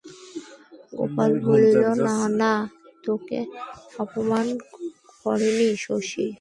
[0.93, 2.53] গোপাল বলিল, না, না,
[3.05, 3.39] তোকে
[3.99, 4.45] অপমান
[5.23, 6.27] করেনি শশী।